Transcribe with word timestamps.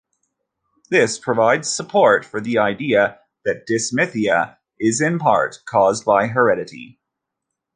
This 0.89 1.19
provides 1.19 1.69
support 1.71 2.25
for 2.25 2.41
the 2.41 2.57
idea 2.57 3.19
that 3.45 3.67
dysthymia 3.69 4.57
is 4.79 4.99
in 4.99 5.19
part 5.19 5.59
caused 5.67 6.05
by 6.05 6.25
heredity. 6.25 6.99